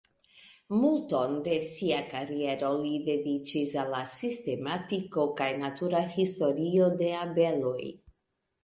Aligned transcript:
Multon 0.77 1.35
de 1.47 1.57
sia 1.67 1.99
kariero 2.13 2.71
li 2.79 2.95
dediĉis 3.11 3.77
al 3.83 3.95
la 3.97 4.01
sistematiko 4.15 5.29
kaj 5.43 5.53
natura 5.67 6.03
historio 6.19 6.91
de 7.05 7.17
abeloj. 7.23 7.81